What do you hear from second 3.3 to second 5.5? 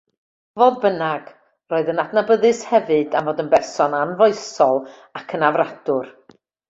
fod yn berson anfoesol ac yn